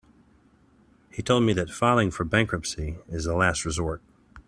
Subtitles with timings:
[1.11, 4.01] He told me that filing for bankruptcy is the last resort.